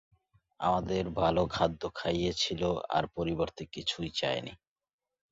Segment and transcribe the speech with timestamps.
[0.59, 2.61] আমাদের ভালো খাদ্য খাইয়েছিল
[2.89, 4.53] আর পরিবর্তে কিছুই চায়নি।